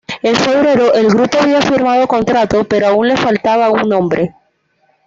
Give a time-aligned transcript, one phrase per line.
[0.23, 4.33] En febrero el grupo había firmado contrato pero aún les faltaba un nombre.